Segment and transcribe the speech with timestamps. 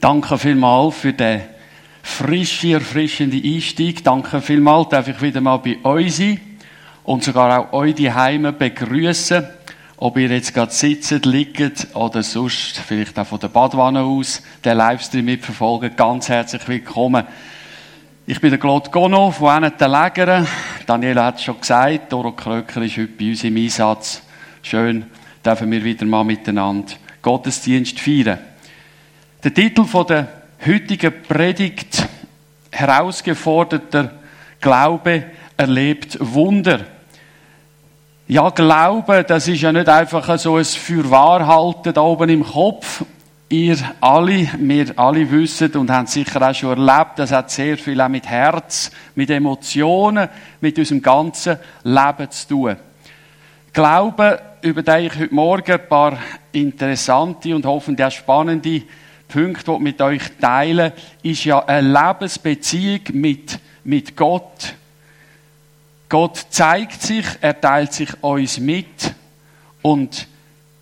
[0.00, 1.42] Danke vielmals für den
[2.02, 4.02] frische, erfrischenden Einstieg.
[4.02, 6.40] Danke vielmals, darf ich wieder mal bei euch sein
[7.04, 9.46] und sogar auch euch die Heime begrüßen.
[9.98, 14.78] Ob ihr jetzt gerade sitzt, liegt oder sonst vielleicht auch von der Badwanne aus den
[14.78, 15.94] Livestream mitverfolgen.
[15.94, 17.26] Ganz herzlich willkommen.
[18.26, 20.46] Ich bin der Claude Gono von einem der Lägern.
[20.86, 24.22] Daniela hat es schon gesagt, Doro Kröcker ist heute bei uns im Einsatz.
[24.62, 25.04] Schön,
[25.44, 28.38] dürfen wir wieder mal miteinander Gottesdienst feiern.
[29.42, 30.28] Der Titel der
[30.66, 32.06] heutigen Predigt,
[32.70, 34.10] herausgeforderter
[34.60, 35.24] Glaube
[35.56, 36.80] erlebt Wunder.
[38.28, 43.02] Ja, Glaube, das ist ja nicht einfach so ein Fürwahrhalten da oben im Kopf.
[43.48, 47.98] Ihr alle, wir alle wissen und haben sicher auch schon erlebt, das hat sehr viel
[47.98, 50.28] auch mit Herz, mit Emotionen,
[50.60, 52.76] mit unserem ganzen Leben zu tun.
[53.72, 56.18] Glaube, über den ich heute Morgen ein paar
[56.52, 58.82] interessante und hoffentlich auch spannende
[59.30, 64.74] Punkt, die ich mit euch teilen, ist ja eine Lebensbeziehung mit, mit Gott.
[66.08, 69.14] Gott zeigt sich, er teilt sich uns mit
[69.82, 70.26] und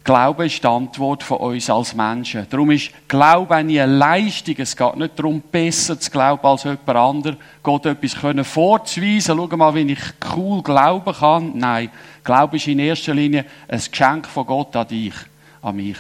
[0.09, 2.47] Glaube ist die Antwort von uns als Menschen.
[2.49, 4.55] Darum ist Glaube eine Leistung.
[4.57, 7.37] Es geht nicht darum, besser zu glauben als jemand anderes.
[7.63, 9.37] Gott etwas können vorzuweisen.
[9.37, 10.01] Schau mal, wie ich
[10.35, 11.53] cool glauben kann.
[11.59, 11.91] Nein.
[12.25, 15.13] Glaube ist in erster Linie ein Geschenk von Gott an dich,
[15.61, 15.99] an mich.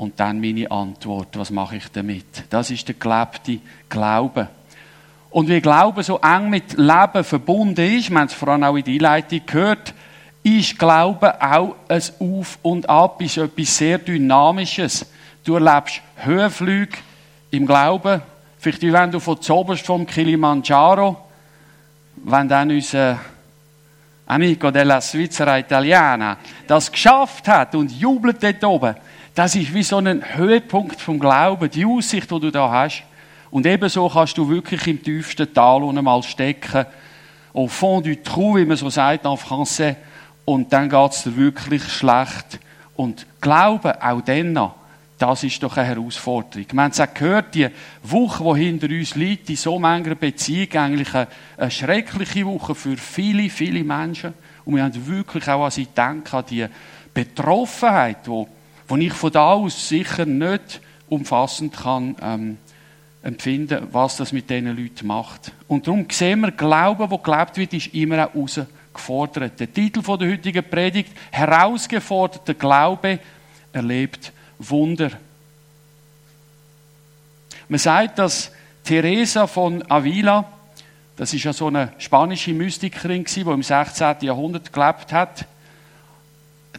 [0.00, 2.24] Und dann meine Antwort, was mache ich damit?
[2.48, 3.58] Das ist der gelebte
[3.90, 4.48] Glaube.
[5.28, 8.76] Und wie Glaube so eng mit Leben verbunden ist, wir haben es vor allem auch
[8.76, 9.92] in der Einleitung gehört,
[10.42, 15.04] ist Glaube auch ein Auf und Ab, ist etwas sehr Dynamisches.
[15.44, 16.96] Du erlebst Höhenflüge
[17.50, 18.22] im Glauben,
[18.58, 21.14] vielleicht wie wenn du von zoberst vom Kilimanjaro,
[22.24, 23.18] wenn dann unser
[24.24, 28.94] Amico della Svizzera Italiana das geschafft hat und jubelt dort oben,
[29.34, 33.04] das ist wie so ein Höhepunkt vom Glauben, die Aussicht, die du da hast.
[33.50, 36.86] Und ebenso kannst du wirklich im tiefsten Tal mal stecken,
[37.52, 39.96] au fond du trou, wie man so sagt en français,
[40.44, 42.58] und dann geht es dir wirklich schlecht.
[42.96, 44.72] Und Glauben, auch dann
[45.20, 46.66] das ist doch eine Herausforderung.
[46.72, 47.68] Wir haben es auch gehört, die
[48.02, 52.96] Woche, die hinter uns liegt, in so mancher Beziehung, eigentlich eine, eine, schreckliche Woche für
[52.96, 54.32] viele, viele Menschen.
[54.64, 56.66] Und wir haben wirklich auch an sie denken, an die
[57.12, 58.46] Betroffenheit, die
[58.90, 62.58] wo ich von da aus sicher nicht umfassend kann ähm,
[63.22, 65.52] empfinden, was das mit diesen Leuten macht.
[65.68, 69.60] Und darum sehen wir, Glauben, wo gelebt wird, ist immer auch herausgefordert.
[69.60, 73.20] Der Titel der heutigen Predigt, herausgeforderter Glaube
[73.72, 75.12] erlebt Wunder.
[77.68, 78.50] Man sagt, dass
[78.82, 80.44] Teresa von Avila,
[81.16, 84.16] das ist ja so eine spanische Mystikerin, die im 16.
[84.22, 85.46] Jahrhundert gelebt hat,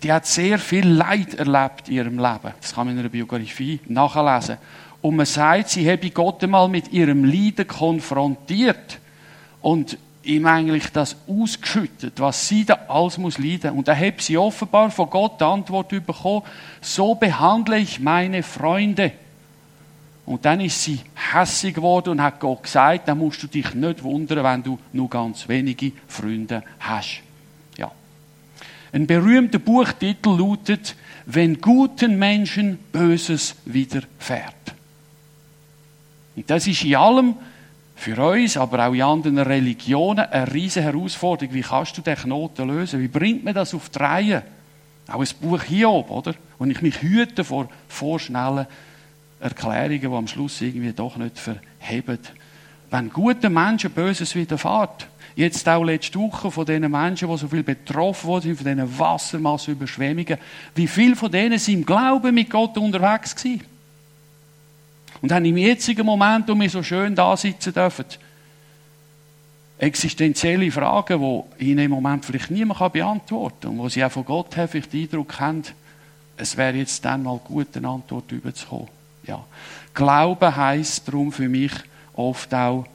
[0.03, 2.53] die hat sehr viel Leid erlebt in ihrem Leben.
[2.59, 4.57] Das kann man in ihrer Biografie nachlesen.
[5.01, 9.00] Und man sagt, sie habe Gott einmal mit ihrem Leiden konfrontiert
[9.61, 13.72] und ihm eigentlich das ausgeschüttet, was sie da alles muss leiden.
[13.72, 16.44] Und da hat sie offenbar von Gott die Antwort bekommen,
[16.79, 19.11] so behandle ich meine Freunde.
[20.25, 21.00] Und dann ist sie
[21.34, 25.09] hässig geworden und hat Gott gesagt, dann musst du dich nicht wundern, wenn du nur
[25.09, 27.23] ganz wenige Freunde hast.
[28.94, 34.53] Ein berühmter Buchtitel lautet, wenn guten Menschen Böses widerfährt.
[36.35, 37.35] Und das ist in allem
[37.96, 41.53] für uns, aber auch in anderen Religionen eine riesige Herausforderung.
[41.53, 43.00] Wie kannst du den Knoten lösen?
[43.00, 44.44] Wie bringt man das auf die Reihe?
[45.08, 46.34] Auch ein Buch hier oben, oder?
[46.58, 48.66] Und ich mich hüte vor vorschnellen
[49.40, 52.19] Erklärungen, die am Schluss irgendwie doch nicht verheben.
[52.90, 57.63] Wenn guten Menschen Böses widerfährt, Jetzt auch letzte Woche von diesen Menschen, die so viel
[57.63, 60.37] betroffen wurden, von diesen Wassermassenüberschwemmungen.
[60.75, 63.63] Wie viele von denen sind im Glauben mit Gott unterwegs gewesen?
[65.21, 68.05] Und haben im jetzigen Moment, wo wir so schön da sitzen dürfen,
[69.77, 74.25] existenzielle Fragen, die ihnen im Moment vielleicht niemand beantworten kann und wo sie auch von
[74.25, 75.63] Gott her vielleicht den Eindruck haben,
[76.37, 78.87] es wäre jetzt dann mal gut, eine Antwort überzukommen.
[79.25, 79.43] Ja.
[79.93, 81.72] Glauben heisst darum für mich
[82.13, 82.85] oft auch,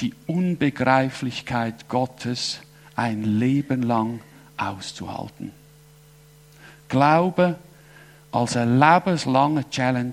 [0.00, 2.60] die Unbegreiflichkeit Gottes
[2.96, 4.20] ein Leben lang
[4.56, 5.52] auszuhalten.
[6.88, 7.56] Glaube
[8.32, 10.12] als eine lebenslange Challenge,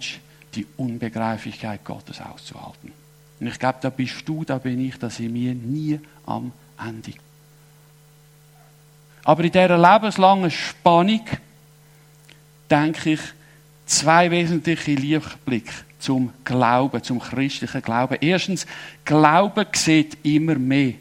[0.56, 2.92] die Unbegreiflichkeit Gottes auszuhalten.
[3.40, 7.14] Und ich glaube, da bist du, da bin ich, da sind wir nie am Ende.
[9.24, 11.26] Aber in dieser lebenslangen Spannung
[12.70, 13.22] denke ich,
[13.86, 18.18] zwei wesentliche Lichtblicke zum Glauben, zum christlichen Glauben.
[18.22, 18.66] Erstens,
[19.06, 20.94] Glauben sieht immer mehr.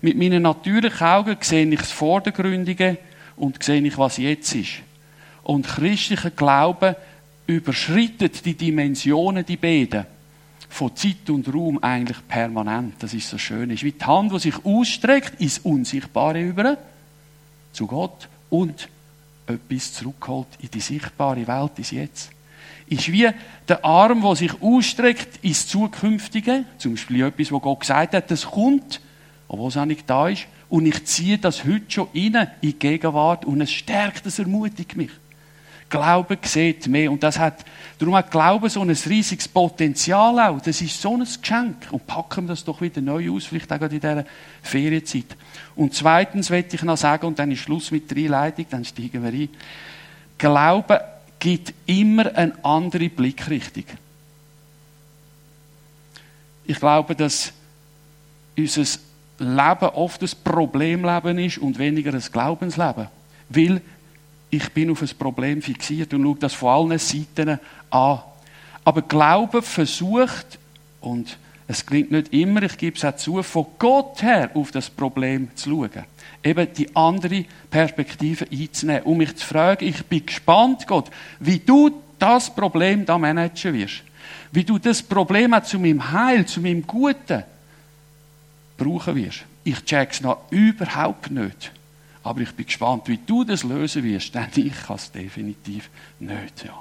[0.00, 2.98] Mit meinen natürlichen Augen sehe ich das Vordergründige
[3.36, 4.82] und sehe ich, was jetzt ist.
[5.42, 6.96] Und christlicher Glaube
[7.46, 10.06] überschreitet die Dimensionen, die beiden,
[10.68, 12.94] von Zeit und Raum eigentlich permanent.
[12.98, 13.70] Das ist so schön.
[13.70, 16.76] Es ist wie die Hand, die sich ausstreckt ins Unsichtbare über,
[17.72, 18.88] zu Gott, und
[19.46, 22.30] etwas zurückholt in die sichtbare Welt, ins Jetzt.
[22.88, 23.28] Ist wie
[23.68, 28.46] der Arm, der sich ausstreckt ins Zukünftige, zum Beispiel etwas, wo Gott gesagt hat, das
[28.46, 29.00] kommt,
[29.46, 32.78] obwohl es auch nicht da ist, und ich ziehe das heute schon rein, in die
[32.78, 35.10] Gegenwart, und es stärkt, es ermutigt mich.
[35.88, 37.10] Glauben sieht mehr.
[37.10, 37.64] Und das hat,
[37.98, 40.60] darum hat Glauben so ein riesiges Potenzial auch.
[40.60, 41.88] Das ist so ein Geschenk.
[41.90, 44.24] Und packen wir das doch wieder neu aus, vielleicht auch in dieser
[44.62, 45.36] Ferienzeit.
[45.74, 49.22] Und zweitens möchte ich noch sagen, und dann ist Schluss mit der Einleitung, dann steigen
[49.22, 49.48] wir ein.
[50.36, 50.98] Glauben
[51.38, 53.84] gibt immer eine andere Blickrichtung.
[56.66, 57.52] Ich glaube, dass
[58.56, 58.84] unser
[59.38, 63.08] Leben oft ein Problemleben ist und weniger ein Glaubensleben.
[63.48, 63.80] Weil
[64.50, 67.58] ich bin auf ein Problem fixiert und schaue das von allen Seiten
[67.90, 68.20] an.
[68.84, 70.58] Aber Glauben versucht,
[71.00, 71.38] und
[71.70, 75.54] es klingt nicht immer, ich gebe es auch zu, von Gott her auf das Problem
[75.54, 76.04] zu schauen.
[76.42, 81.10] Eben die andere Perspektive einzunehmen, um mich zu fragen, ich bin gespannt, Gott,
[81.40, 84.02] wie du das Problem da managen wirst.
[84.50, 87.44] Wie du das Problem auch zu meinem Heil, zu meinem Guten
[88.78, 89.44] brauchen wirst.
[89.62, 91.70] Ich check's noch überhaupt nicht.
[92.22, 96.64] Aber ich bin gespannt, wie du das lösen wirst, denn ich kann es definitiv nicht.
[96.64, 96.80] Ja.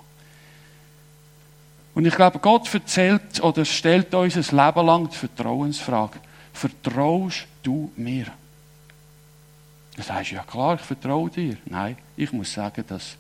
[1.98, 6.20] Und ich glaube, Gott erzählt oder stellt uns ein Leben lang die Vertrauensfrage.
[6.54, 8.28] Vertraust du mir?
[9.96, 11.58] Du sagst, ja klar, ich vertraue dir.
[11.66, 13.18] Nein, ich muss sagen, dass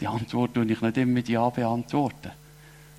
[0.00, 2.32] die Antwort und ich nicht immer mit Ja beantworten.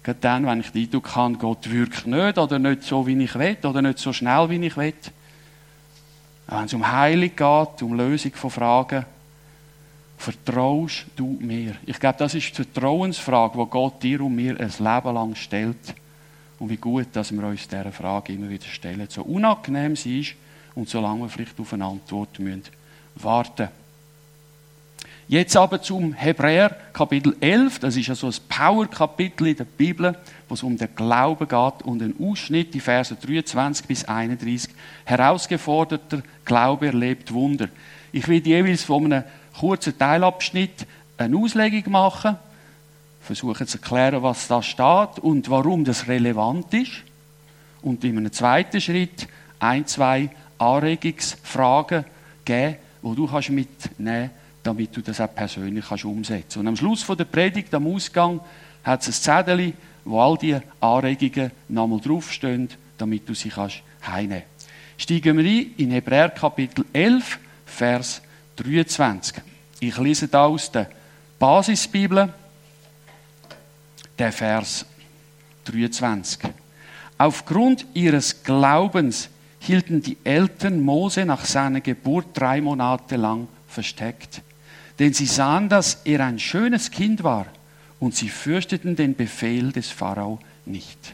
[0.03, 3.35] Gerade dann, wenn ich den Eindruck habe, Gott wirkt nicht oder nicht so, wie ich
[3.35, 4.93] will oder nicht so schnell, wie ich will.
[6.47, 9.05] Wenn es um Heilung geht, um Lösung von Fragen,
[10.19, 11.75] vertraust du mir?
[11.85, 15.95] Ich glaube, das ist die Vertrauensfrage, die Gott dir und mir ein Leben lang stellt.
[16.59, 19.07] Und wie gut, dass wir uns dieser Frage immer wieder stellen.
[19.09, 20.35] So unangenehm sie ist
[20.75, 22.63] und solange wir vielleicht auf eine Antwort müssen
[23.15, 23.69] warten.
[25.29, 27.79] Jetzt aber zum Hebräer Kapitel 11.
[27.79, 30.17] Das ist ja so ein Power-Kapitel in der Bibel,
[30.49, 34.71] wo es um den Glauben geht und ein Ausschnitt, die Verse 23 bis 31.
[35.05, 37.69] Herausgeforderter Glaube erlebt Wunder.
[38.11, 39.23] Ich will jeweils von einem
[39.57, 40.85] kurzen Teilabschnitt
[41.17, 42.37] eine Auslegung machen,
[43.21, 47.03] versuchen zu erklären, was da steht und warum das relevant ist.
[47.81, 49.27] Und in einem zweiten Schritt
[49.59, 52.05] ein, zwei Anregungsfragen
[52.43, 56.57] geben, die du kannst mitnehmen kannst damit du das auch persönlich kannst umsetzen kannst.
[56.57, 58.39] Und am Schluss der Predigt, am Ausgang,
[58.83, 59.73] hat es ein Zettel,
[60.05, 64.43] wo all diese Anregungen nochmal draufstehen, damit du sie kannst heimnehmen
[64.97, 68.21] Steigen wir ein in Hebräer Kapitel 11, Vers
[68.59, 69.41] 23.
[69.79, 70.89] Ich lese da aus der
[71.37, 72.33] Basisbibel,
[74.17, 74.85] der Vers
[75.65, 76.39] 23.
[77.17, 79.29] Aufgrund ihres Glaubens
[79.59, 84.41] hielten die Eltern Mose nach seiner Geburt drei Monate lang versteckt.
[84.99, 87.45] Denn sie sahen, dass er ein schönes Kind war
[87.99, 91.13] und sie fürchteten den Befehl des Pharao nicht.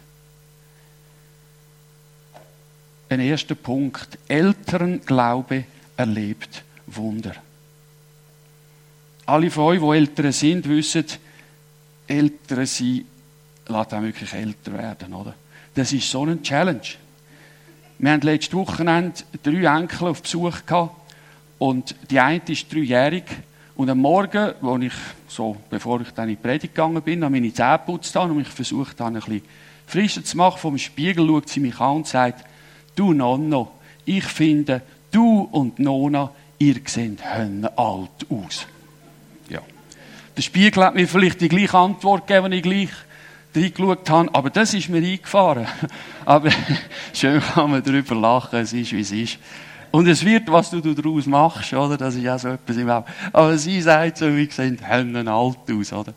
[3.10, 4.18] Ein erster Punkt.
[4.28, 5.66] Elternglaube
[5.96, 7.36] erlebt Wunder.
[9.26, 11.06] Alle von euch, die Eltern sind, wissen,
[12.08, 13.06] Eltern sein,
[13.68, 15.34] lässt auch wirklich älter werden, oder?
[15.74, 16.82] Das ist so eine Challenge.
[17.98, 20.96] Wir haben letztes Wochenende drei Enkel auf Besuch gehabt
[21.58, 23.24] und die eine ist dreijährig
[23.76, 24.94] und am Morgen, wo ich
[25.28, 28.48] so, bevor ich dann in die Predigt gegangen bin, habe meine Zähne geputzt und mich
[28.48, 29.42] versucht habe, ein bisschen
[29.88, 32.46] frischer zu machen, vom Spiegel schaut sie mich an und sagt,
[32.96, 33.72] du Nonno,
[34.06, 38.68] ich finde, du und Nona, ihr seht alt aus.
[39.50, 39.62] Ja.
[40.36, 42.90] Der Spiegel hat mir vielleicht die gleiche Antwort gegeben, die ich gleich
[43.56, 45.68] reingeschaut habe, aber das ist mir eingefahren.
[46.26, 46.50] aber
[47.14, 49.40] schön kann man darüber lachen, es ist, wie es ist.
[49.92, 51.96] Und es wird, was du daraus machst, oder?
[51.96, 53.06] Das ist ja so etwas im Leben.
[53.32, 56.14] Aber sie sagt so, wie gesagt, Hennen alt aus, oder?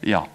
[0.00, 0.26] Ja.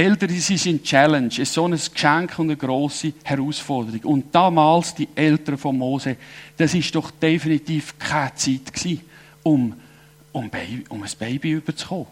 [0.00, 4.00] Eltern, sie sind Challenge, es ist so ein Geschenk und eine grosse Herausforderung.
[4.04, 6.16] Und damals, die Eltern von Mose,
[6.56, 9.02] das ist doch definitiv keine Zeit gewesen,
[9.42, 9.74] um,
[10.32, 12.06] um, Baby, um ein Baby überzukommen.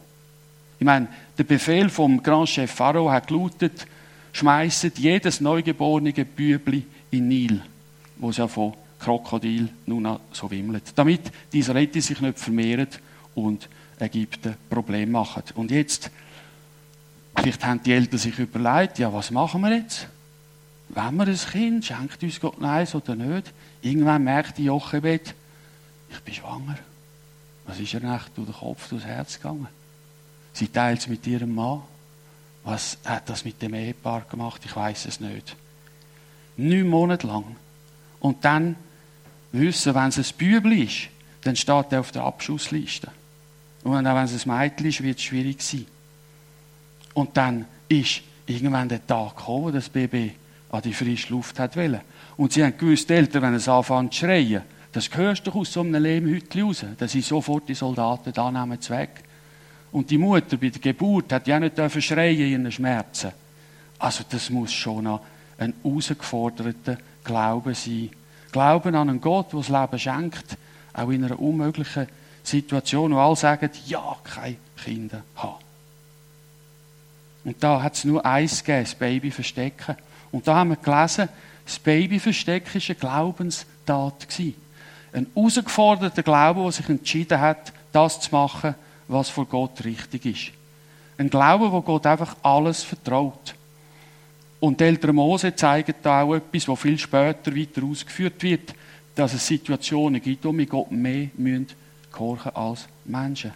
[0.79, 3.87] Ich meine, der Befehl vom Grand Chef Pharao hat gelautet,
[4.33, 7.63] schmeißt jedes neugeborene Bübli in Nil,
[8.19, 10.93] wo es ja von Krokodil nun so wimmelt.
[10.95, 12.89] Damit die Israeliten sich nicht vermehren
[13.35, 13.69] und
[13.99, 15.43] Ägypten Probleme machen.
[15.55, 16.11] Und jetzt,
[17.43, 20.07] vielleicht haben die Eltern sich überlegt, ja, was machen wir jetzt?
[20.89, 23.53] Wenn wir ein Kind, schenkt uns Gott eins oder nicht?
[23.83, 25.35] Irgendwann merkt die Jochebed,
[26.11, 26.79] ich bin schwanger.
[27.67, 29.69] Was ist ihr echt durch den Kopf, durchs Herz gegangen?
[30.55, 31.83] Sie teilt es mit ihrem Mann.
[32.65, 34.63] Was hat das mit dem Ehepaar gemacht?
[34.65, 35.55] Ich weiß es nicht.
[36.57, 37.45] Neun Monate lang.
[38.21, 38.77] Und dann
[39.53, 41.09] wissen, wenn es ein Bübel ist,
[41.43, 43.11] dann steht er auf der Abschussliste.
[43.85, 45.87] Und auch wenn es ein Mädchen ist, wird es schwierig sein.
[47.15, 50.35] Und dann ist irgendwann der Tag gekommen, wo das Baby
[50.71, 52.01] an die frische Luft hat wollen.
[52.37, 54.63] Und sie haben gewusst, die Eltern, wenn es anfängt zu schreien,
[54.93, 56.85] das hörst du aus so einem Lehmhütchen raus.
[56.97, 59.23] dass sie sofort die Soldaten da nehmen weg.
[59.93, 63.33] Und die Mutter bei der Geburt hat ja nicht schreien in ihren Schmerzen.
[63.99, 65.07] Also das muss schon
[65.59, 68.11] ein herausgeforderter Glaube sein.
[68.53, 70.57] Glauben an einen Gott, der das Leben schenkt,
[70.93, 72.07] auch in einer unmöglichen
[72.43, 75.68] Situation, wo alle sagen, ja, keine Kinder haben.
[77.49, 79.97] Und da hat es nur eins gegeben, das Baby verstecken.
[80.31, 81.31] Und da haben wir gelesen,
[81.65, 84.27] das Baby verstecken war eine Glaubenstat.
[85.15, 88.75] Ein herausgeforderter Glaube, der sich entschieden hat, das zu machen,
[89.09, 90.53] was vor Gott richtig ist.
[91.17, 93.55] Ein Glaube, wo Gott einfach alles vertraut.
[94.61, 98.75] Und die Eltern Mose zeigen da auch etwas, was viel später weiter ausgeführt wird,
[99.15, 101.31] dass es Situationen gibt, wo wir Gott mehr
[102.13, 103.53] gehorchen als Menschen.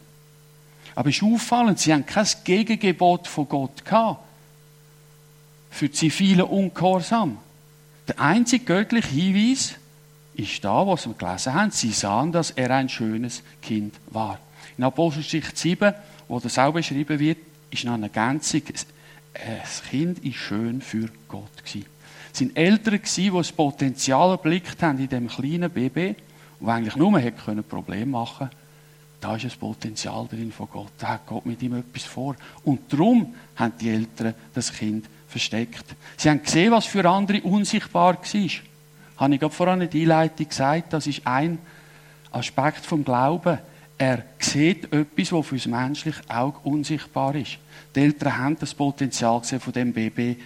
[0.94, 4.20] Aber es ist auffallend, sie haben kein Gegengebot von Gott gehabt.
[5.70, 7.38] Für die vielen Ungehorsam.
[8.08, 9.74] Der einzige göttliche Hinweis
[10.34, 11.70] ist da, was wir gelesen haben.
[11.70, 14.38] Sie sahen, dass er ein schönes Kind war.
[14.76, 15.94] In Apostelgeschichte 7,
[16.28, 17.38] wo das auch beschrieben wird,
[17.70, 18.62] ist noch eine Ergänzung.
[19.32, 21.50] Das Kind ist schön für Gott.
[21.64, 26.16] Es sind Eltern die das Potenzial erblickt haben in dem kleinen Baby,
[26.60, 27.18] und eigentlich nur
[27.68, 28.61] Probleme machen können.
[29.22, 30.90] Da ist ein Potenzial drin von Gott.
[30.98, 32.34] Da hat Gott mit ihm etwas vor.
[32.64, 35.84] Und darum haben die Eltern das Kind versteckt.
[36.16, 38.50] Sie haben gesehen, was für andere unsichtbar war.
[39.18, 41.58] Habe ich gerade vorhin in der Einleitung gesagt, das ist ein
[42.32, 43.58] Aspekt vom Glauben.
[43.96, 47.58] Er sieht etwas, was für das menschliche Auge unsichtbar ist.
[47.94, 50.36] Die Eltern haben das Potenzial gesehen von dem Baby.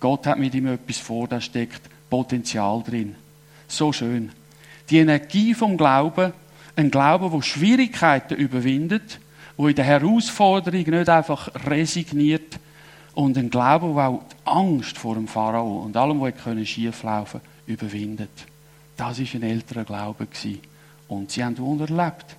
[0.00, 3.14] Gott hat mit ihm etwas vor, da steckt Potenzial drin.
[3.68, 4.32] So schön.
[4.88, 6.32] Die Energie vom Glauben
[6.76, 9.18] ein Glaube, der Schwierigkeiten überwindet,
[9.56, 12.58] wo in der Herausforderung nicht einfach resigniert
[13.14, 17.72] und ein Glaube, der auch die Angst vor dem Pharao und allem, was schieflaufen konnte,
[17.72, 18.30] überwindet.
[18.96, 20.26] Das war ein älterer Glaube.
[21.08, 22.36] Und sie haben Wunder erlebt.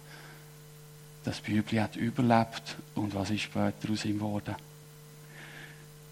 [1.24, 2.76] Das Bübli hat überlebt.
[2.96, 4.56] Und was ist später aus ihm geworden?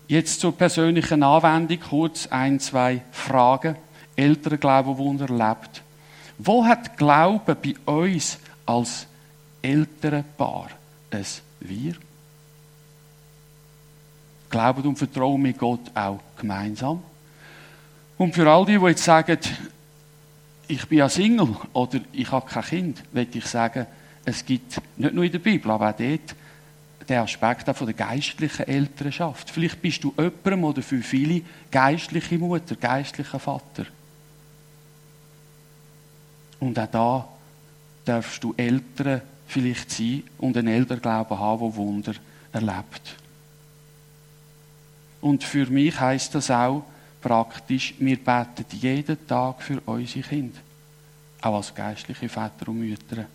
[0.07, 3.75] Jetzt zur persönlichen Anwendung kurz ein, zwei Fragen.
[4.15, 5.81] Älterer Glaube, Wunder erlebt.
[6.43, 9.05] Wo hat Glaube bei uns als
[9.61, 10.69] ältere Paar
[11.11, 11.25] ein
[11.59, 11.93] Wir?
[14.49, 17.03] Glauben und vertrauen mit Gott auch gemeinsam.
[18.17, 19.37] Und für all die, die jetzt sagen,
[20.67, 23.85] ich bin ja Single oder ich habe kein Kind, möchte ich sagen,
[24.25, 26.35] es gibt nicht nur in der Bibel, aber auch dort
[27.07, 29.51] den Aspekt auch von der geistlichen Elternschaft.
[29.51, 33.85] Vielleicht bist du jemandem oder für viele geistliche Mutter, geistlicher Vater.
[36.61, 37.27] Und auch da
[38.05, 42.13] darfst du Eltern vielleicht sein und einen Elternglauben haben, der Wunder
[42.53, 43.15] erlebt.
[45.19, 46.83] Und für mich heißt das auch
[47.19, 50.57] praktisch, wir beten jeden Tag für unsere Kinder.
[51.41, 53.25] Auch als geistliche Väter und Mütter.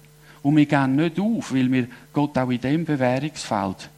[0.43, 3.89] Und wir gehen nicht auf, weil wir Gott auch in diesem Bewährungsfeld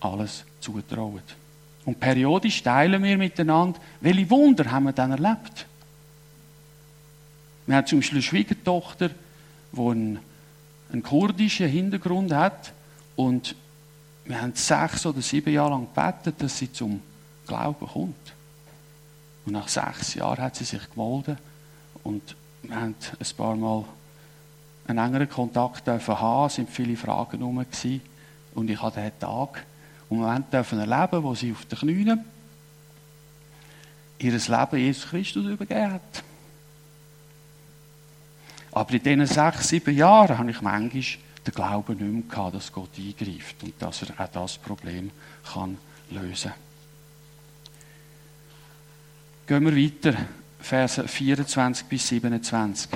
[0.00, 1.22] alles zutrauen.
[1.84, 5.66] Und periodisch teilen wir miteinander, welche Wunder haben wir dann erlebt.
[7.68, 9.10] Wir haben zum Beispiel eine Schwiegertochter,
[9.72, 10.20] die einen,
[10.90, 12.72] einen kurdischen Hintergrund hat
[13.14, 13.54] und
[14.24, 17.02] wir haben sechs oder sieben Jahre lang gebetet, dass sie zum
[17.46, 18.32] Glauben kommt.
[19.44, 21.36] Und nach sechs Jahren hat sie sich gemeldet
[22.04, 23.84] und wir haben ein paar Mal
[24.86, 27.58] einen engeren Kontakt haben, es sind viele Fragen herum
[28.54, 29.66] und ich hatte diesen Tag
[30.08, 32.24] und dürfen erleben, wo sie auf den Knien
[34.20, 36.24] ihr Leben Jesus Christus übergeben hat.
[38.72, 41.02] Aber in diesen sechs, sieben Jahren habe ich manchmal
[41.46, 45.10] den Glauben nicht mehr gehabt, dass Gott eingreift und dass er auch das Problem
[45.52, 45.78] kann
[46.10, 46.60] lösen kann.
[49.46, 50.14] Gehen wir weiter,
[50.60, 52.90] Verse 24 bis 27.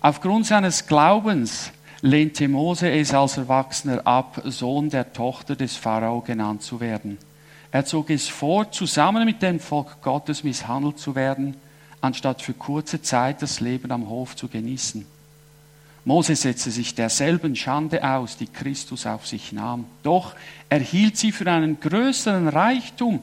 [0.00, 1.70] Aufgrund seines Glaubens
[2.02, 7.18] lehnte Mose es als Erwachsener ab, Sohn der Tochter des Pharao genannt zu werden.
[7.70, 11.56] Er zog es vor, zusammen mit dem Volk Gottes misshandelt zu werden–
[12.00, 15.04] anstatt für kurze Zeit das Leben am Hof zu genießen.
[16.04, 19.84] Mose setzte sich derselben Schande aus, die Christus auf sich nahm.
[20.02, 20.34] Doch
[20.70, 23.20] er hielt sie für einen größeren Reichtum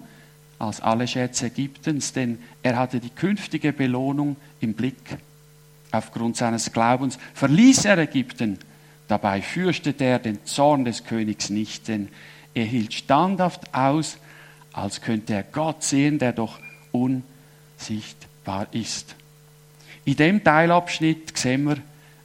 [0.60, 5.18] als alle Schätze Ägyptens, denn er hatte die künftige Belohnung im Blick.
[5.92, 8.60] Aufgrund seines Glaubens verließ er Ägypten.
[9.08, 12.10] Dabei fürchtete er den Zorn des Königs nicht, denn
[12.54, 14.18] er hielt standhaft aus,
[14.74, 16.60] als könnte er Gott sehen, der doch
[16.92, 18.28] unsichtbar
[18.72, 19.16] ist.
[20.06, 21.78] In dem Teilabschnitt sehen wir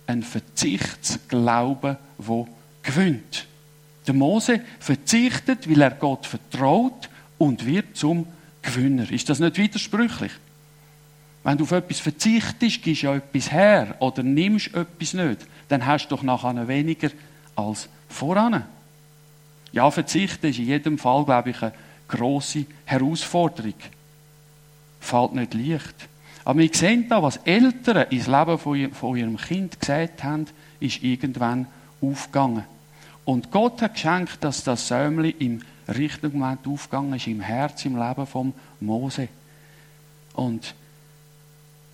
[0.06, 2.48] einen Verzichtsglauben, wo
[2.82, 3.46] gewinnt.
[4.06, 8.26] Der Mose verzichtet, weil er Gott vertraut und wird zum
[8.62, 9.10] Gewinner.
[9.10, 10.32] Ist das nicht widersprüchlich?
[11.44, 15.84] Wenn du auf etwas verzichtest, gibst du ja etwas her oder nimmst etwas nicht, dann
[15.84, 17.10] hast du doch nachher weniger
[17.56, 18.64] als voran.
[19.72, 21.72] Ja, verzichten ist in jedem Fall, glaube ich, eine
[22.06, 23.74] grosse Herausforderung.
[25.00, 26.08] Fällt nicht leicht.
[26.44, 30.46] Aber wir sehen da, was Eltern ins Leben von ihrem Kind gesagt haben,
[30.80, 31.66] ist irgendwann
[32.00, 32.64] aufgegangen.
[33.24, 37.96] Und Gott hat geschenkt, dass das Säumli im richtigen Moment aufgegangen ist, im Herz, im
[37.96, 39.28] Leben von Mose.
[40.34, 40.74] Und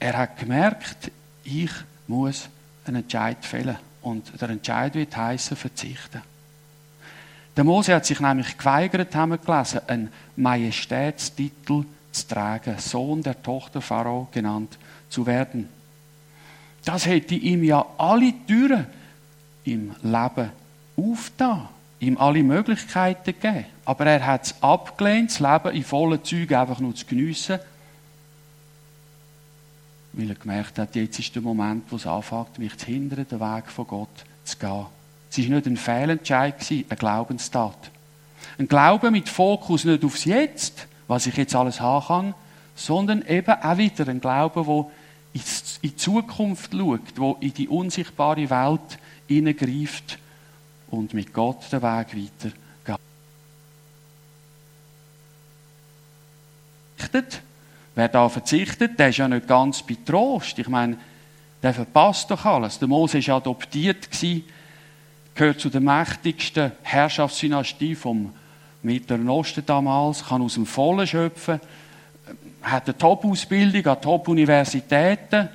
[0.00, 1.10] er hat gemerkt,
[1.44, 1.70] ich
[2.06, 2.48] muss
[2.86, 3.76] einen Entscheid fällen.
[4.00, 6.22] Und der Entscheid wird heißen, verzichten.
[7.56, 13.42] Der Mose hat sich nämlich geweigert, haben wir gelesen, einen Majestätstitel zu tragen, Sohn der
[13.42, 15.68] Tochter Pharao genannt zu werden.
[16.84, 18.86] Das hätte ihm ja alle Türen
[19.64, 20.50] im Leben
[20.96, 21.68] aufgetan,
[22.00, 23.66] ihm alle Möglichkeiten gegeben.
[23.84, 27.58] Aber er hat es abgelehnt, das Leben in vollen Zügen einfach nur zu geniessen,
[30.12, 33.40] weil er gemerkt hat, jetzt ist der Moment, wo es anfängt, mich zu hindern, den
[33.40, 34.86] Weg von Gott zu gehen.
[35.30, 37.90] Es war nicht ein Fehlentscheid, eine Glaubenstat.
[38.58, 42.34] Ein Glaube mit Fokus nicht aufs Jetzt, was ich jetzt alles haben kann,
[42.76, 44.90] sondern eben auch wieder ein Glaube, wo
[45.32, 45.40] in
[45.82, 50.18] die Zukunft schaut, wo in die unsichtbare Welt hineingreift
[50.90, 52.52] und mit Gott den Weg weitergeht.
[57.94, 60.58] Wer da verzichtet, der ist ja nicht ganz betrost.
[60.58, 60.98] Ich meine,
[61.62, 62.78] der verpasst doch alles.
[62.78, 64.08] Der Mose war adoptiert,
[65.34, 68.32] gehört zu der mächtigsten Herrschaftsdynastie vom
[68.82, 71.60] Mittleren Osten damals, kann aus dem Vollen schöpfen,
[72.62, 75.48] hat eine Top-Ausbildung an Top-Universitäten,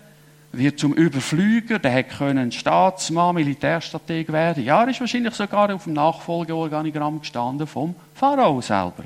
[0.52, 4.64] wird zum Überflüger, der hätte können Staatsmann, Militärstrateg werden.
[4.64, 9.06] Ja, er ist wahrscheinlich sogar auf dem Nachfolgeorganigramm gestanden vom Pharao selber.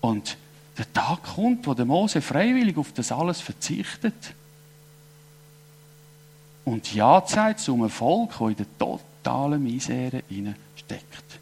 [0.00, 0.36] Und
[0.78, 4.34] der Tag kommt, wo der Mose freiwillig auf das alles verzichtet
[6.64, 10.22] und Ja sagt zu einem Volk, das in der totalen Misere
[10.76, 11.40] steckt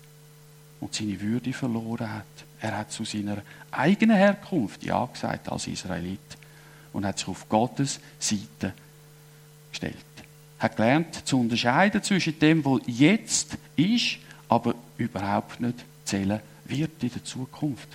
[0.81, 2.25] und seine Würde verloren hat.
[2.61, 6.19] Er hat zu seiner eigenen Herkunft Ja gesagt als Israelit
[6.93, 8.73] und hat sich auf Gottes Seite
[9.71, 9.97] gestellt.
[10.59, 17.03] Er hat gelernt zu unterscheiden zwischen dem, was jetzt ist, aber überhaupt nicht zählen wird
[17.03, 17.89] in der Zukunft.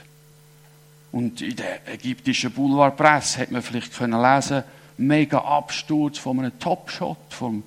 [1.12, 4.63] Und in der ägyptischen Boulevardpresse hat man vielleicht können lesen,
[4.98, 7.63] mega Absturz von einem Topshot, vom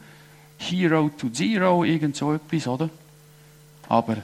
[0.59, 2.89] Hero to Zero, irgend so etwas, oder?
[3.89, 4.17] Aber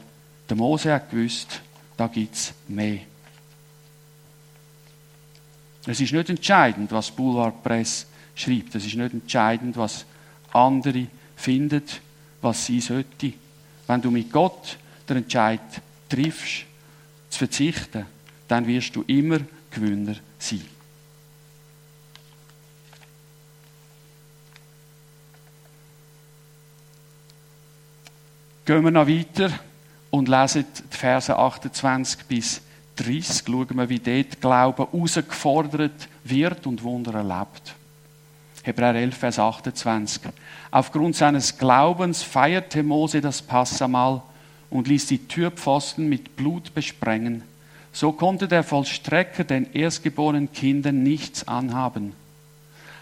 [0.52, 1.62] der Mose hat gewusst,
[1.96, 2.98] da gibt es mehr.
[5.86, 8.74] Es ist nicht entscheidend, was die Boulevardpresse schreibt.
[8.74, 10.04] Es ist nicht entscheidend, was
[10.52, 11.82] andere finden,
[12.42, 13.32] was sie sollte.
[13.86, 14.76] Wenn du mit Gott
[15.08, 15.60] den Entscheid
[16.06, 16.66] triffst,
[17.30, 18.04] zu verzichten,
[18.46, 20.66] dann wirst du immer Gewinner sein.
[28.66, 29.50] Gehen wir noch weiter
[30.12, 32.60] und lesen die Verse 28 bis
[32.96, 33.46] 30.
[33.46, 37.74] Schauen wir, wie dort Glauben herausgefordert wird und Wunder erlebt.
[38.62, 40.22] Hebräer 11, Vers 28.
[40.70, 44.20] Aufgrund seines Glaubens feierte Mose das Passamal
[44.68, 47.42] und ließ die Türpfosten mit Blut besprengen.
[47.90, 52.12] So konnte der Vollstrecker den erstgeborenen Kindern nichts anhaben.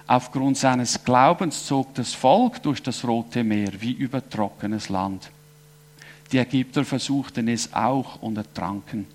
[0.06, 5.30] Aufgrund seines Glaubens zog das Volk durch das Rote Meer wie über trockenes Land.
[6.32, 9.06] Die Ägypter versuchten es auch und ertranken.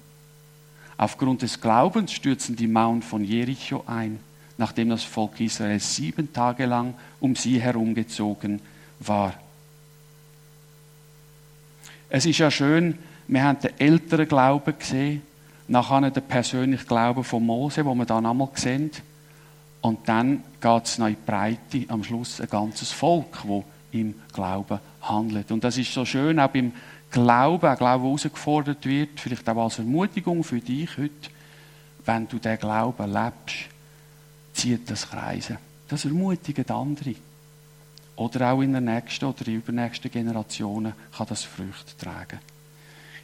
[0.98, 4.20] Aufgrund des Glaubens stürzten die Mauern von Jericho ein,
[4.58, 8.62] nachdem das Volk Israel sieben Tage lang um sie herumgezogen
[9.00, 9.34] war.
[12.10, 12.98] Es ist ja schön,
[13.28, 15.22] wir haben den älteren Glauben gesehen,
[15.68, 18.92] nachher den persönlichen Glauben von Mose, wo wir dann einmal sehen.
[19.82, 24.80] Und dann geht es in die Breite, am Schluss ein ganzes Volk, wo im Glauben
[25.02, 25.52] handelt.
[25.52, 26.72] Und das ist so schön, auch beim
[27.12, 31.30] Glauben, auch Glauben herausgefordert wird, vielleicht auch als Ermutigung für dich heute,
[32.06, 33.70] wenn du den Glauben lebst,
[34.54, 35.58] zieht das Kreisen.
[35.88, 37.16] Das ermutigt andere.
[38.16, 42.40] Oder auch in der nächsten oder übernächsten Generationen kann das Früchte tragen.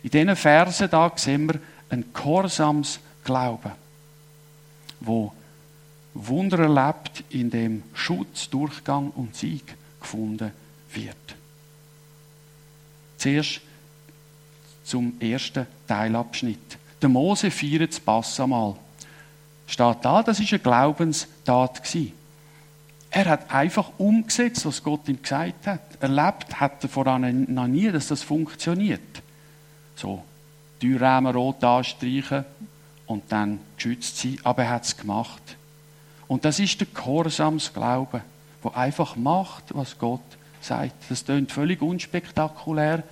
[0.04, 3.72] In diesen Versen da sehen wir ein gehorsames Glauben,
[5.00, 5.32] wo
[6.14, 10.52] Wunder erlebt, in dem Schutz, Durchgang und Sieg gefunden
[10.94, 11.16] wird.
[13.18, 13.62] Zuerst
[14.84, 16.78] zum ersten Teilabschnitt.
[17.02, 18.76] Der Mose feiert das Passamal.
[19.68, 22.14] Steht da, das ist eine Glaubenstat gewesen.
[23.10, 25.82] Er hat einfach umgesetzt, was Gott ihm gesagt hat.
[26.00, 29.02] Erlebt hat er voran noch nie, dass das funktioniert.
[29.96, 30.24] So,
[30.80, 32.46] Türrahmen rot anstreichen
[33.06, 35.42] und dann geschützt sein, aber er hat es gemacht.
[36.28, 38.22] Und das ist der Gehorsamsglaube,
[38.64, 40.22] der einfach macht, was Gott
[40.62, 40.94] sagt.
[41.10, 43.04] Das klingt völlig unspektakulär,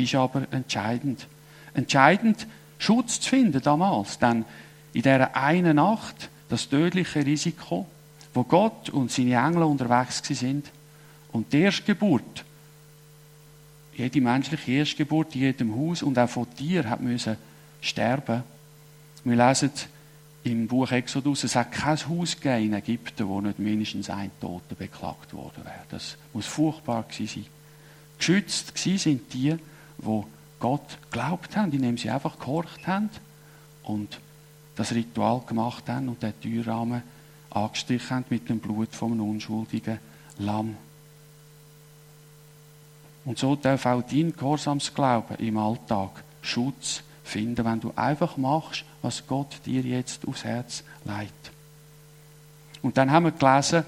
[0.00, 1.26] ist aber entscheidend.
[1.74, 2.46] Entscheidend,
[2.78, 4.44] Schutz zu finden damals, denn
[4.92, 7.86] in dieser einen Nacht, das tödliche Risiko,
[8.34, 10.70] wo Gott und seine Engel unterwegs sind
[11.32, 12.44] und die Erstgeburt,
[13.96, 17.36] jede menschliche Erstgeburt in jedem Haus und auch von Tier hat müssen
[17.80, 18.42] sterben.
[19.24, 19.70] Wir lesen
[20.42, 25.34] im Buch Exodus, es hat kein Haus in Ägypten, wo nicht mindestens ein Toter beklagt
[25.34, 25.84] worden wäre.
[25.90, 27.46] Das muss furchtbar gewesen sein.
[28.18, 29.56] Geschützt sind die,
[30.00, 30.22] die
[30.58, 33.10] Gott glaubt haben, indem sie einfach gehorcht haben
[33.82, 34.20] und
[34.76, 37.02] das Ritual gemacht haben und den Türrahmen
[37.50, 39.98] angestrichen haben mit dem Blut vom unschuldigen
[40.38, 40.76] Lamm.
[43.24, 49.26] Und so darf auch dein Gehorsamsglauben im Alltag Schutz finden, wenn du einfach machst, was
[49.26, 51.32] Gott dir jetzt aufs Herz leitet.
[52.82, 53.84] Und dann haben wir gelesen,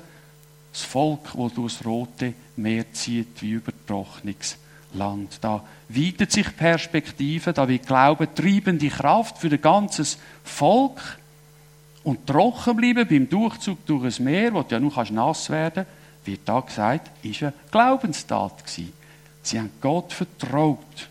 [0.73, 4.59] das Volk, das durchs Rote Meer zieht, wie über trockenes
[4.95, 5.39] Land.
[5.41, 11.19] Da weitet sich Perspektive, da wird Glauben treibende Kraft für ein ganzes Volk
[12.05, 16.27] und trocken bleiben beim Durchzug durch ein Meer, wo du ja nur nass werden kannst,
[16.27, 18.93] wird da gesagt, ist eine Glaubenstat gewesen.
[19.43, 21.09] Sie haben Gott vertraut.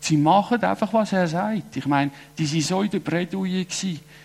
[0.00, 1.76] Sie machen einfach, was er sagt.
[1.76, 3.66] Ich meine, die waren so in der Bredouille.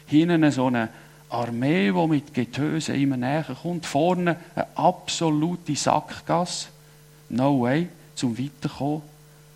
[0.08, 0.90] Hinten so eine
[1.30, 3.86] Armee, die mit Getöse immer näher kommt.
[3.86, 6.68] Vorne eine absolute Sackgasse.
[7.30, 9.02] No way, zum Weiterkommen.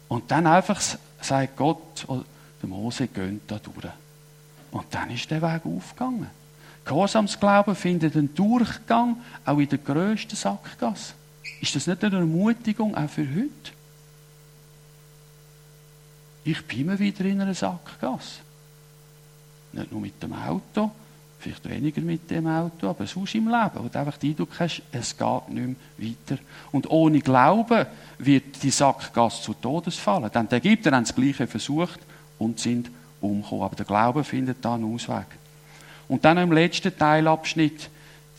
[0.07, 0.81] Und dann einfach
[1.21, 2.23] sagt Gott, oder
[2.61, 3.93] der Mose gönnt da durch.
[4.71, 6.27] Und dann ist der Weg aufgegangen.
[6.85, 11.13] Gehorsamsglauben findet einen Durchgang auch in der grössten Sackgasse.
[11.59, 13.71] Ist das nicht eine Ermutigung auch für heute?
[16.43, 18.39] Ich bin immer wieder in einer Sackgasse.
[19.73, 20.91] Nicht nur mit dem Auto,
[21.41, 24.81] vielleicht weniger mit dem Auto, aber sonst im Leben, wo du einfach den Eindruck hast,
[24.91, 26.41] es geht nicht mehr weiter.
[26.71, 27.85] Und ohne Glauben
[28.19, 30.29] wird die Sackgasse zu Todes fallen.
[30.33, 31.99] Denn die Ägypter haben das Gleiche versucht
[32.39, 33.63] und sind umgekommen.
[33.63, 35.25] Aber der Glaube findet da einen Ausweg.
[36.07, 37.89] Und dann im letzten Teilabschnitt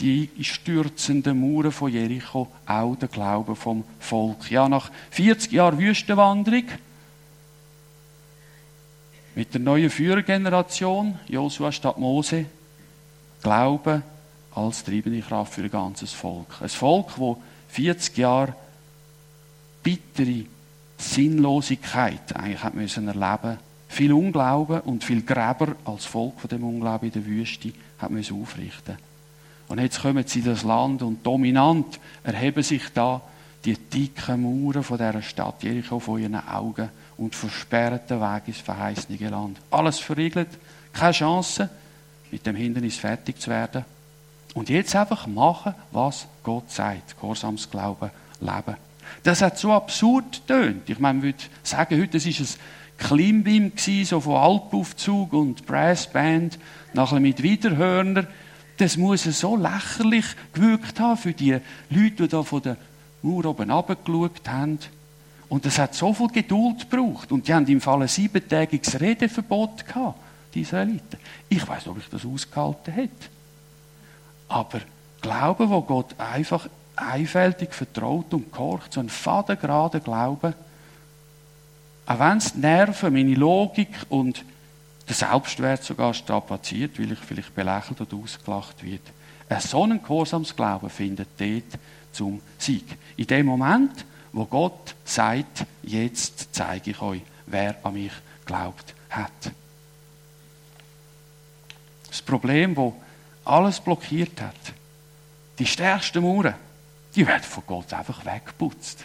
[0.01, 4.51] die stürzenden Mauern von Jericho, auch der Glaube vom Volk.
[4.51, 6.65] Ja, nach 40 Jahren Wüstenwanderung,
[9.35, 12.47] mit der neuen Führergeneration, Josua statt Mose,
[13.43, 14.03] Glaube
[14.55, 16.61] als treibende Kraft für ein ganzes Volk.
[16.61, 17.37] Ein Volk, das
[17.69, 18.55] 40 Jahre
[19.83, 20.45] bittere
[20.99, 27.09] Sinnlosigkeit eigentlich hat müssen erleben viel Unglauben und viel Gräber als Volk von dem Unglauben
[27.09, 28.97] in der Wüste hat müssen aufrichten.
[29.69, 33.21] Und jetzt kommen sie in das Land und dominant erheben sich da
[33.65, 38.59] die dicken Mauern von dieser Stadt Jericho vor ihren Augen und versperren den Weg ins
[38.59, 39.59] verheißene Land.
[39.71, 40.49] Alles verriegelt,
[40.93, 41.69] keine Chance,
[42.33, 43.85] mit dem Hindernis fertig zu werden.
[44.55, 47.19] Und jetzt einfach machen, was Gott sagt.
[47.21, 48.77] Gehorsames Glauben, Leben.
[49.23, 50.89] Das hat so absurd tönt.
[50.89, 53.73] Ich meine, ich würde sagen, heute das ist ein Klimbim
[54.05, 56.59] so von Alpaufzug und Brassband,
[56.93, 58.27] nachher mit Wiederhörner.
[58.79, 61.59] Das muss so lächerlich gewirkt haben für die
[61.91, 62.77] Leute, die da von der
[63.23, 64.79] Mauer oben runtergeschaut haben.
[65.49, 67.31] Und das hat so viel Geduld gebraucht.
[67.31, 70.19] Und die haben im Fall ein siebentägiges Redeverbot gehabt,
[70.55, 71.19] die Israeliten.
[71.49, 73.29] Ich weiß nicht, ob ich das ausgehalten hätte.
[74.49, 74.81] Aber
[75.23, 80.55] Glauben, wo Gott einfach einfältig vertraut und gehorcht, so ein fadengrader Glaube,
[82.07, 84.45] auch wenn es die Nerven, meine Logik und
[85.09, 89.03] der Selbstwert sogar strapaziert, weil ich vielleicht belächelt oder ausgelacht wird.
[89.49, 91.79] Ein so ein Gehorsamsglauben findet dort
[92.13, 92.85] zum Sieg.
[93.17, 98.13] In dem Moment, wo Gott sagt, jetzt zeige ich euch, wer an mich
[98.45, 99.53] glaubt hat.
[102.13, 102.95] Das Problem, wo
[103.43, 104.75] alles blockiert hat,
[105.59, 106.55] die stärksten Mauern,
[107.15, 109.03] die werden von Gott einfach weggeputzt.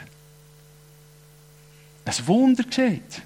[2.04, 3.22] Ein Wunder geschieht.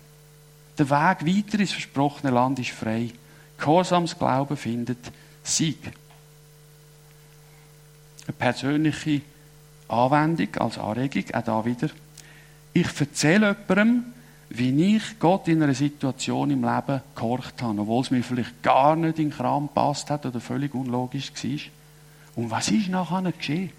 [0.78, 3.10] Der Weg weiter ins versprochene Land ist frei.
[3.58, 5.12] Gehorsames Glauben findet
[5.44, 5.80] Sieg.
[8.28, 9.22] Eine persönliche
[9.88, 11.90] Anwendung als Anregung, auch da wieder.
[12.74, 14.14] Ich erzähle jemandem,
[14.54, 18.98] wie ich Gott in einer Situation im Leben gehorcht habe, obwohl es mir vielleicht gar
[18.98, 21.60] nicht in den Kram gepasst hat oder völlig unlogisch war.
[22.36, 23.72] Und was ist nachher geschehen?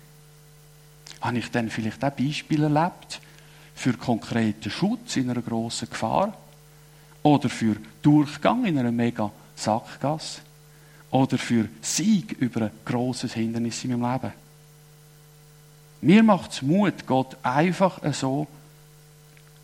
[1.20, 3.20] Habe ich dann vielleicht auch Beispiele erlebt,
[3.74, 6.37] für konkreten Schutz in einer grossen Gefahr
[7.22, 10.40] oder für Durchgang in einer mega Sackgasse
[11.11, 14.32] oder für Sieg über ein grosses Hindernis in meinem Leben.
[16.00, 18.46] Mir macht es Mut, Gott einfach so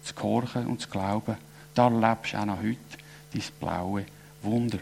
[0.09, 1.37] zu gehorchen und zu glauben.
[1.75, 2.79] Da erlebst du auch noch heute
[3.33, 4.05] dein blaue
[4.43, 4.79] Wunder.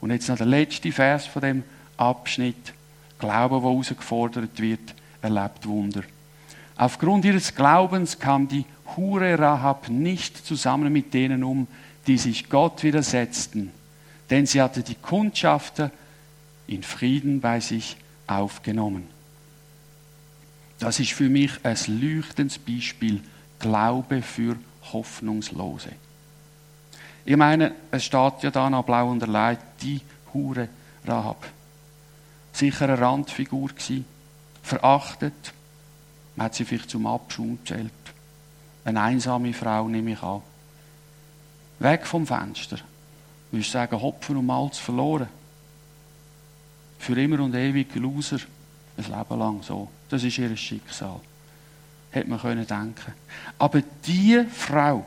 [0.00, 1.64] Und jetzt noch der letzte Vers von dem
[1.96, 2.74] Abschnitt.
[3.18, 6.02] Glauben, wo herausgefordert wird, erlebt Wunder.
[6.76, 8.64] Aufgrund ihres Glaubens kam die
[8.96, 11.68] Hure Rahab nicht zusammen mit denen um,
[12.06, 13.70] die sich Gott widersetzten,
[14.30, 15.92] denn sie hatte die Kundschafter
[16.66, 19.06] in Frieden bei sich aufgenommen.
[20.78, 23.20] Das ist für mich ein leuchtendes Beispiel
[23.62, 24.56] Glaube für
[24.92, 25.92] Hoffnungslose.
[27.24, 30.00] Ich meine, es steht ja da noch blau unterlegt, die
[30.34, 30.68] Hure
[31.06, 31.46] Rahab.
[32.52, 34.04] Sicher eine Randfigur gewesen,
[34.62, 35.54] verachtet,
[36.34, 37.92] man hat sie vielleicht zum Abschaum gezählt.
[38.84, 40.42] Eine einsame Frau, nehme ich an.
[41.78, 42.78] Weg vom Fenster.
[43.52, 45.28] Ich sagen, Hopfen und Malz verloren.
[46.98, 48.38] Für immer und ewig Loser.
[48.96, 49.88] Ein Leben lang so.
[50.08, 51.20] Das ist ihr Schicksal.
[52.12, 53.12] Hätte man können denken.
[53.58, 55.04] Aber die Frau,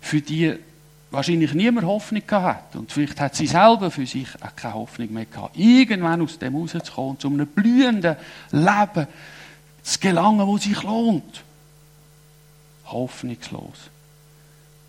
[0.00, 0.56] für die
[1.10, 5.26] wahrscheinlich niemand Hoffnung gehabt und vielleicht hat sie selber für sich auch keine Hoffnung mehr
[5.26, 8.16] gehabt, irgendwann aus dem rauszukommen, zu einem blühenden
[8.52, 9.06] Leben
[9.82, 11.42] zu gelangen, wo sich lohnt.
[12.86, 13.90] Hoffnungslos.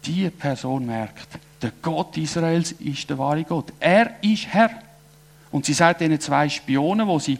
[0.05, 1.27] Die Person merkt,
[1.61, 3.71] der Gott Israels ist der wahre Gott.
[3.79, 4.71] Er ist Herr.
[5.51, 7.37] Und sie sagt diesen zwei Spionen, wo sie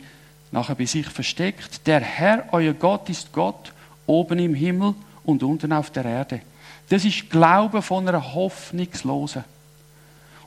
[0.51, 3.73] nachher bei sich versteckt, der Herr, euer Gott, ist Gott,
[4.05, 6.41] oben im Himmel und unten auf der Erde.
[6.89, 9.43] Das ist Glaube von einer Hoffnungslosen.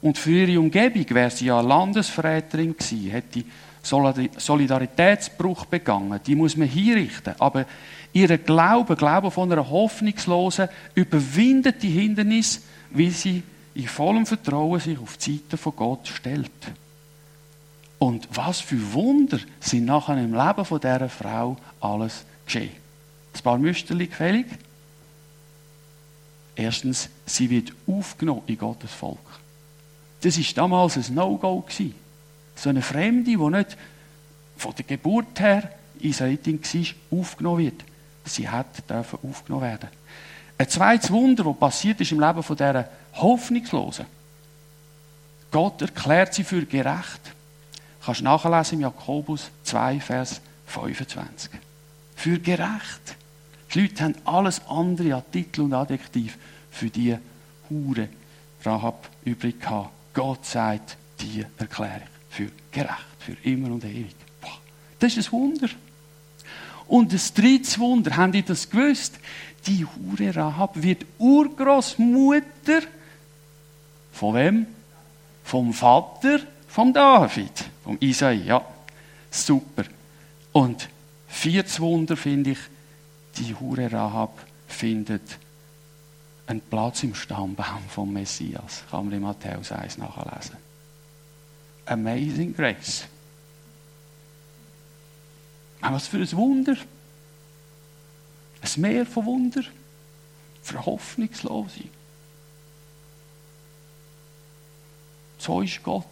[0.03, 3.45] Und für ihre Umgebung wäre sie ja Landesverräterin gewesen, hätte
[3.83, 6.21] Solidaritätsbruch begangen.
[6.27, 7.35] Die muss man hinrichten.
[7.39, 7.65] Aber
[8.13, 13.43] ihr Glaube, Glaube von einer Hoffnungslosen, überwindet die Hindernisse, wie sie
[13.75, 16.51] in vollem Vertrauen sich auf die Seite von Gott stellt.
[17.99, 22.84] Und was für Wunder sind nachher im Leben von dieser Frau alles geschehen.
[23.35, 24.47] Ein paar Müsterli gefällig.
[26.57, 29.19] Erstens, sie wird aufgenommen in Gottes Volk.
[30.21, 31.67] Das war damals ein No-Go.
[32.55, 33.77] So eine Fremde, die nicht
[34.57, 35.71] von der Geburt her
[36.01, 37.85] Israelitin war, aufgenommen wird.
[38.25, 39.89] Sie hat dürfen aufgenommen werden.
[40.57, 44.07] Ein zweites Wunder, das passiert ist im Leben von dieser Hoffnungslosen.
[45.51, 47.21] Gott erklärt sie für gerecht.
[48.01, 51.51] Du kannst nachlesen im Jakobus 2, Vers 25.
[52.17, 53.17] Für gerecht.
[53.75, 56.39] Die Leute haben alles andere an Titel und Adjektiv
[56.71, 57.17] für die
[57.69, 58.09] Hure
[58.63, 59.91] Rahab übrig gehabt.
[60.15, 64.15] Gott sagt, die erkläre ich für gerecht, für immer und ewig.
[64.99, 65.69] Das ist ein Wunder.
[66.87, 69.19] Und das dritte Wunder, haben die das gewusst?
[69.67, 72.83] Die Hure Rahab wird Urgroßmutter
[74.13, 74.67] von wem?
[75.43, 76.41] Vom Vater
[76.75, 77.53] vom David,
[77.85, 78.43] vom Isai.
[78.47, 78.61] Ja,
[79.31, 79.85] super.
[80.53, 80.89] Und
[81.29, 82.59] viertes Wunder finde ich,
[83.35, 85.39] die Hure Rahab findet
[86.47, 88.85] einen Platz im Stammbaum vom Messias.
[88.91, 90.57] Kann man in Matthäus 1 nachlesen.
[91.87, 93.07] Amazing Grace.
[95.81, 96.77] Was für ein Wunder.
[98.61, 99.63] Ein Meer von Wunder.
[100.63, 101.85] Für Hoffnungslose.
[105.39, 106.07] So ist Gott.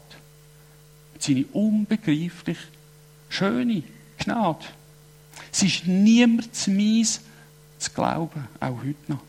[1.18, 2.58] Seine unbegreiflich
[3.28, 3.82] schöne
[4.18, 4.66] Gnade.
[5.50, 7.20] Es ist niemand zu mies
[7.78, 9.20] zu glauben, auch heute noch.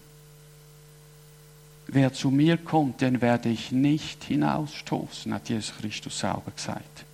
[1.88, 7.06] Wer zu mir kommt, den werde ich nicht hinausstoßen, hat Jesus Christus selber gesagt.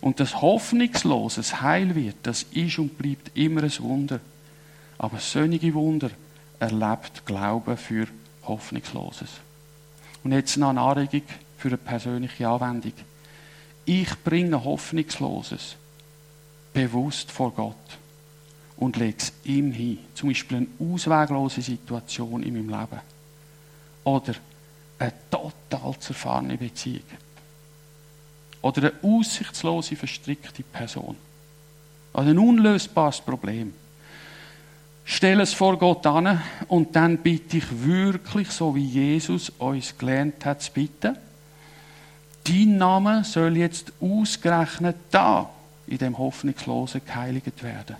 [0.00, 4.20] Und das hoffnungsloses Heil wird, das ist und bleibt immer ein Wunder.
[4.98, 6.10] Aber sonnige Wunder
[6.58, 8.06] erlebt Glaube für
[8.44, 9.30] Hoffnungsloses.
[10.24, 11.22] Und jetzt noch eine Anregung
[11.56, 12.92] für eine persönliche Anwendung.
[13.84, 15.76] Ich bringe Hoffnungsloses
[16.72, 17.76] bewusst vor Gott
[18.76, 19.98] und lege es ihm hin.
[20.14, 23.00] Zum Beispiel eine ausweglose Situation in meinem Leben.
[24.04, 24.34] Oder
[24.98, 27.02] eine total zerfahrene Beziehung.
[28.62, 31.16] Oder eine aussichtslose, verstrickte Person.
[32.12, 33.74] Oder ein unlösbares Problem.
[35.04, 40.44] Stell es vor Gott an und dann bitte ich wirklich, so wie Jesus uns gelernt
[40.44, 41.16] hat zu bitten,
[42.44, 45.50] dein Name soll jetzt ausgerechnet da
[45.90, 47.96] in dem Hoffnungslosen geheiligt werden.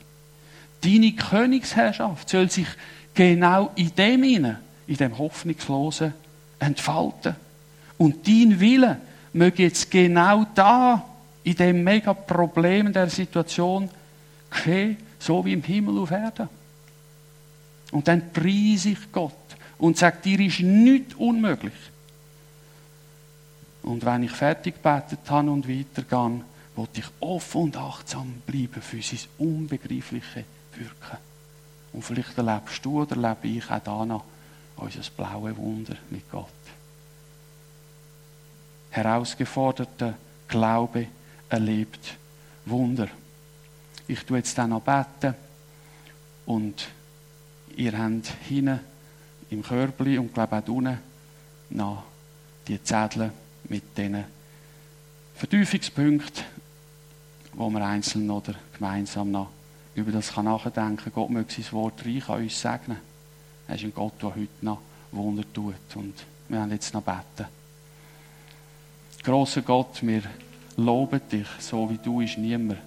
[0.83, 2.69] Deine Königsherrschaft soll sich
[3.15, 6.15] genau in dem hinein, in dem Hoffnungslosen
[6.59, 7.37] entfalten.
[7.99, 8.99] Und dein Wille
[9.33, 11.05] möge jetzt genau da,
[11.43, 13.91] in dem mega Problem der Situation
[14.51, 16.49] geschehen, so wie im Himmel auf Erden.
[17.93, 19.35] Und dann preise ich Gott
[19.79, 21.75] und sage, dir ist nichts unmöglich.
[23.83, 26.43] Und wenn ich fertig gebetet habe und weitergehe,
[26.77, 31.19] wollte ich offen und achtsam bleiben für sein unbegreifliche Wirken.
[31.93, 34.25] Und vielleicht erlebst du oder erlebe ich auch da noch
[34.77, 36.49] unser blaues Wunder mit Gott.
[38.91, 40.15] Herausgeforderter
[40.49, 41.07] Glaube
[41.49, 42.17] erlebt
[42.67, 43.09] Wunder.
[44.09, 45.35] Ich tue jetzt dann noch beten
[46.47, 46.89] und
[47.77, 48.81] ihr habt hinten
[49.51, 50.99] im Körbli und glaube auch unten
[51.71, 52.05] noch
[52.67, 53.33] die Zettel
[53.69, 54.25] mit diesen
[55.37, 56.45] Vertiefungspunkten,
[57.55, 59.49] wo wir einzeln oder gemeinsam noch
[59.95, 61.13] über das nachdenken kann.
[61.13, 62.99] Gott möge sein Wort reich an uns segnen.
[63.69, 64.79] Er ist ein Gott, der heute noch
[65.13, 65.75] Wunder tut.
[65.95, 66.15] Und
[66.49, 67.49] wir werden jetzt noch beten.
[69.23, 70.23] Großer Gott, wir
[70.77, 72.79] loben dich, so wie du ist niemand.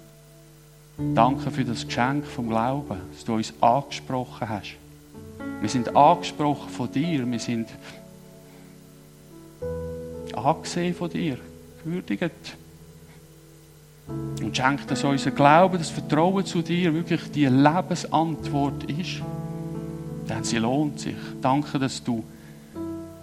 [0.96, 4.76] Danke für das Geschenk vom Glauben, dass du uns angesprochen hast.
[5.60, 7.68] Wir sind angesprochen von dir, wir sind
[10.34, 11.38] angesehen von dir,
[11.82, 12.56] gewürdigt.
[14.08, 19.22] Und schenkt dass unser Glauben, das Vertrauen zu dir wirklich die Lebensantwort ist.
[20.28, 21.16] Denn sie lohnt sich.
[21.40, 22.22] Danke, dass du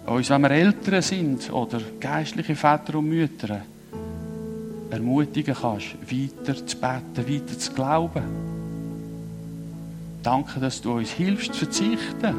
[0.06, 3.62] uns, wenn wir Eltern sind oder geistliche Väter und Mütter,
[4.90, 8.22] ermutigen kannst, weiter zu beten, weiter zu glauben.
[10.22, 12.34] Danke, dass du uns hilfst zu verzichten.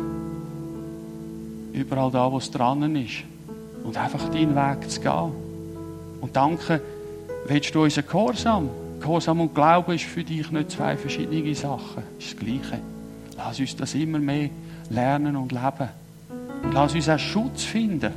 [1.73, 3.23] Überall da, wo es dran ist.
[3.83, 5.31] Und einfach deinen Weg zu gehen.
[6.21, 6.81] Und danke,
[7.45, 8.69] willst du unseren Gehorsam?
[8.99, 12.03] Gehorsam und Glauben ist für dich nicht zwei verschiedene Sachen.
[12.17, 12.81] Es ist das Gleiche.
[13.35, 14.49] Lass uns das immer mehr
[14.89, 15.89] lernen und leben.
[16.63, 18.13] Und lass uns auch Schutz finden.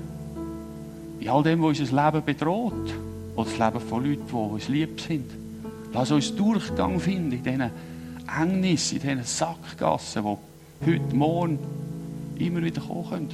[1.19, 2.95] In all dem, was unser Leben bedroht.
[3.35, 5.31] Oder das Leben von Leuten, die uns lieb sind.
[5.93, 7.71] Lass uns Durchgang finden in diesen
[8.41, 11.59] Engnissen, in diesen Sackgassen, die heute, morgen
[12.39, 13.31] immer wieder kommen können.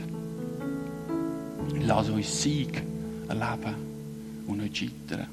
[1.87, 2.83] Lass uns Sieg
[3.29, 3.75] erleben
[4.47, 5.27] und nicht scheitern.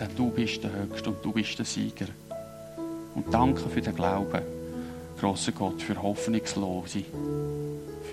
[0.00, 2.06] Denn du bist der Höchste und du bist der Sieger.
[3.14, 4.42] Und danke für den Glauben,
[5.18, 7.04] großer Gott, für Hoffnungslose,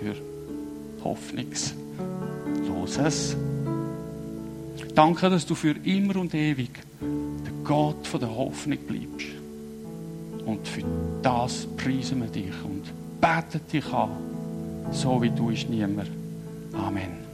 [0.00, 0.14] für
[1.04, 3.36] Hoffnungsloses.
[4.94, 6.70] Danke, dass du für immer und ewig
[7.00, 9.28] der Gott von der Hoffnung bleibst.
[10.44, 10.82] Und für
[11.22, 12.84] das preisen wir dich und
[13.20, 14.10] beten dich an,
[14.92, 16.08] so wie du ist niemand.
[16.72, 17.25] Amen.